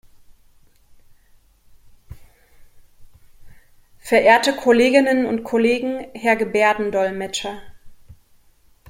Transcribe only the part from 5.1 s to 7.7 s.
und Kollegen, Herr Gebärdendolmetscher!